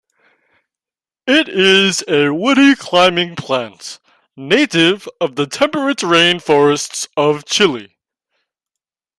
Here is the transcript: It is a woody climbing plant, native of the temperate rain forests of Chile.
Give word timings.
It 1.27 1.47
is 1.47 2.03
a 2.07 2.29
woody 2.33 2.73
climbing 2.73 3.35
plant, 3.35 3.99
native 4.35 5.07
of 5.19 5.35
the 5.35 5.45
temperate 5.45 6.01
rain 6.01 6.39
forests 6.39 7.07
of 7.15 7.45
Chile. 7.45 7.95